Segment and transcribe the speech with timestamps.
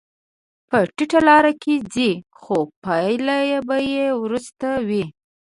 [0.69, 3.77] په ټیټه لار کې ځې، خو پایله به
[4.23, 5.03] درسته وي.